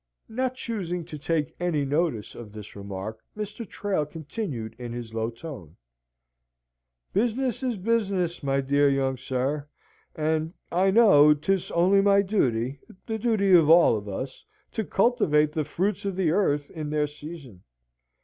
Not 0.29 0.55
choosing 0.55 1.05
to 1.05 1.19
take 1.19 1.55
any 1.59 1.85
notice 1.85 2.33
of 2.33 2.51
this 2.53 2.75
remark, 2.75 3.19
Mr. 3.37 3.69
Trail 3.69 4.03
continued 4.03 4.75
in 4.79 4.93
his 4.93 5.13
low 5.13 5.29
tone: 5.29 5.75
"Business 7.13 7.61
is 7.61 7.77
business, 7.77 8.41
my 8.41 8.61
dear 8.61 8.89
young 8.89 9.15
sir, 9.15 9.67
and 10.15 10.55
I 10.71 10.89
know, 10.89 11.35
'tis 11.35 11.69
only 11.69 12.01
my 12.01 12.23
duty, 12.23 12.79
the 13.05 13.19
duty 13.19 13.53
of 13.53 13.69
all 13.69 13.95
of 13.95 14.09
us, 14.09 14.43
to 14.71 14.83
cultivate 14.83 15.51
the 15.51 15.63
fruits 15.63 16.03
of 16.03 16.15
the 16.15 16.31
earth 16.31 16.71
in 16.71 16.89
their 16.89 17.05
season. 17.05 17.61